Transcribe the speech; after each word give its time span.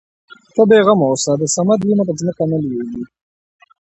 ته 0.55 0.61
بې 0.69 0.79
غمه 0.85 1.05
اوسه 1.11 1.31
د 1.37 1.43
صمد 1.55 1.79
وينه 1.83 2.03
په 2.07 2.13
ځمکه 2.19 2.43
نه 2.51 2.57
لوېږي. 2.63 3.03